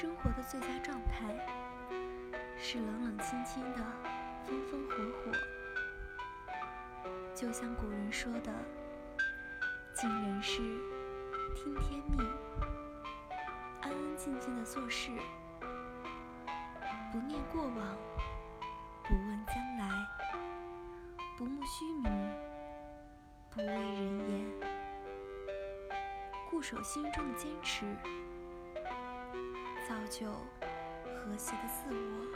[0.00, 1.28] 生活的最佳状态
[2.56, 3.84] 是冷冷清清的，
[4.46, 5.30] 风风火火。
[7.34, 8.50] 就像古人说的
[9.92, 10.62] ：“尽人事，
[11.54, 12.26] 听天命。”
[13.82, 15.10] 安安静静的做事，
[17.12, 17.96] 不念过往，
[19.04, 19.90] 不问将来，
[21.36, 22.10] 不慕虚名，
[23.50, 24.50] 不畏人言，
[26.50, 27.84] 固守心中的坚持。
[30.10, 30.26] 就
[31.04, 32.29] 和谐的自我。